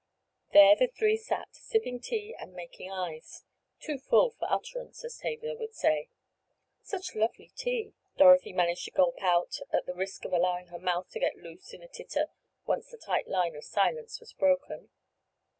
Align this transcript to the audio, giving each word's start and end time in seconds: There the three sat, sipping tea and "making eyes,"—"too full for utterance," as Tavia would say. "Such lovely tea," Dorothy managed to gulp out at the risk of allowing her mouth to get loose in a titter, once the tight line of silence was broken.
There 0.51 0.75
the 0.75 0.87
three 0.87 1.15
sat, 1.15 1.49
sipping 1.51 1.99
tea 1.99 2.33
and 2.39 2.53
"making 2.55 2.91
eyes,"—"too 2.91 3.99
full 3.99 4.31
for 4.31 4.47
utterance," 4.51 5.05
as 5.05 5.17
Tavia 5.19 5.53
would 5.55 5.75
say. 5.75 6.09
"Such 6.81 7.13
lovely 7.13 7.51
tea," 7.55 7.93
Dorothy 8.17 8.51
managed 8.51 8.85
to 8.85 8.89
gulp 8.91 9.21
out 9.21 9.59
at 9.71 9.85
the 9.85 9.93
risk 9.93 10.25
of 10.25 10.33
allowing 10.33 10.69
her 10.69 10.79
mouth 10.79 11.11
to 11.11 11.19
get 11.19 11.37
loose 11.37 11.71
in 11.71 11.83
a 11.83 11.87
titter, 11.87 12.29
once 12.65 12.89
the 12.89 12.97
tight 12.97 13.27
line 13.27 13.55
of 13.55 13.63
silence 13.63 14.19
was 14.19 14.33
broken. 14.33 14.89